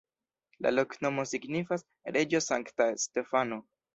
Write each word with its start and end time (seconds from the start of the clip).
La 0.65 0.71
loknomo 0.77 1.25
signifas: 1.33 1.85
reĝo-sankta-Stefano. 2.17 3.63